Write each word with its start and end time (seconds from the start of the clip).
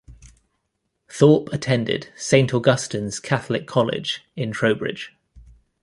Thorp 1.11 1.53
attended 1.53 2.11
Saint 2.15 2.55
Augustine's 2.55 3.19
Catholic 3.19 3.67
College 3.67 4.25
in 4.35 4.51
Trowbridge. 4.51 5.13